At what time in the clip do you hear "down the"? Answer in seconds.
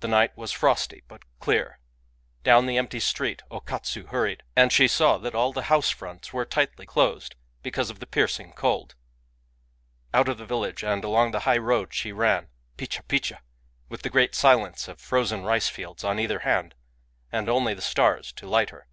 2.42-2.76